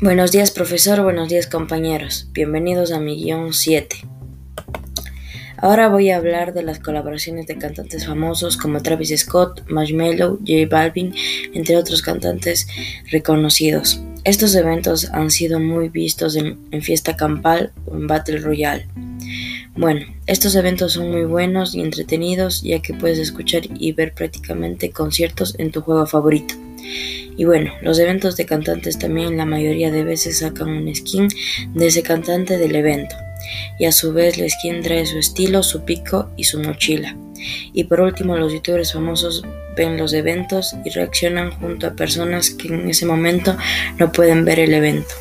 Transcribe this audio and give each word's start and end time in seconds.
Buenos 0.00 0.32
días 0.32 0.50
profesor, 0.50 1.02
buenos 1.02 1.28
días 1.28 1.46
compañeros, 1.46 2.28
bienvenidos 2.32 2.90
a 2.90 2.98
mi 2.98 3.14
guion 3.14 3.52
7. 3.52 3.96
Ahora 5.56 5.88
voy 5.88 6.10
a 6.10 6.16
hablar 6.16 6.52
de 6.52 6.64
las 6.64 6.80
colaboraciones 6.80 7.46
de 7.46 7.58
cantantes 7.58 8.04
famosos 8.04 8.56
como 8.56 8.82
Travis 8.82 9.16
Scott, 9.16 9.62
Marshmello, 9.68 10.40
J 10.40 10.66
Balvin, 10.68 11.14
entre 11.54 11.76
otros 11.76 12.02
cantantes 12.02 12.66
reconocidos. 13.12 14.02
Estos 14.24 14.56
eventos 14.56 15.10
han 15.12 15.30
sido 15.30 15.60
muy 15.60 15.90
vistos 15.90 16.34
en, 16.34 16.58
en 16.72 16.82
fiesta 16.82 17.16
campal 17.16 17.72
o 17.86 17.94
en 17.94 18.08
Battle 18.08 18.38
Royale. 18.38 18.88
Bueno, 19.76 20.06
estos 20.26 20.56
eventos 20.56 20.94
son 20.94 21.12
muy 21.12 21.24
buenos 21.24 21.72
y 21.76 21.80
entretenidos 21.80 22.62
ya 22.62 22.82
que 22.82 22.94
puedes 22.94 23.20
escuchar 23.20 23.62
y 23.78 23.92
ver 23.92 24.12
prácticamente 24.12 24.90
conciertos 24.90 25.54
en 25.58 25.70
tu 25.70 25.82
juego 25.82 26.04
favorito. 26.04 26.63
Y 27.36 27.44
bueno, 27.44 27.72
los 27.82 27.98
eventos 27.98 28.36
de 28.36 28.46
cantantes 28.46 28.98
también 28.98 29.36
la 29.36 29.44
mayoría 29.44 29.90
de 29.90 30.04
veces 30.04 30.38
sacan 30.38 30.68
un 30.68 30.94
skin 30.94 31.28
de 31.74 31.86
ese 31.86 32.02
cantante 32.02 32.58
del 32.58 32.76
evento. 32.76 33.16
Y 33.78 33.86
a 33.86 33.92
su 33.92 34.12
vez 34.12 34.38
la 34.38 34.48
skin 34.48 34.82
trae 34.82 35.04
su 35.06 35.18
estilo, 35.18 35.62
su 35.62 35.84
pico 35.84 36.30
y 36.36 36.44
su 36.44 36.60
mochila. 36.60 37.16
Y 37.72 37.84
por 37.84 38.00
último 38.00 38.36
los 38.36 38.52
youtubers 38.52 38.92
famosos 38.92 39.44
ven 39.76 39.96
los 39.96 40.12
eventos 40.12 40.74
y 40.84 40.90
reaccionan 40.90 41.50
junto 41.50 41.86
a 41.86 41.94
personas 41.94 42.50
que 42.50 42.68
en 42.68 42.88
ese 42.88 43.06
momento 43.06 43.56
no 43.98 44.12
pueden 44.12 44.44
ver 44.44 44.60
el 44.60 44.72
evento. 44.72 45.14